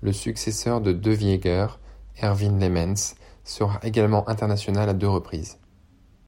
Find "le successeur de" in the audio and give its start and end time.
0.00-0.90